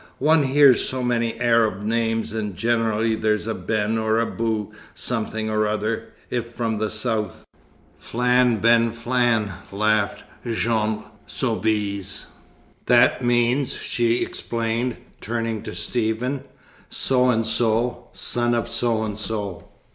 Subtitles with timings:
[0.17, 5.47] One hears so many Arab names, and generally there's a 'Ben' or a 'Bou' something
[5.47, 7.43] or other, if from the South."
[7.99, 12.29] "Flan ben Flan," laughed Jeanne Soubise.
[12.87, 16.45] "That means," she explained, turning to Stephen,
[16.89, 19.69] "So and So, son of So and So.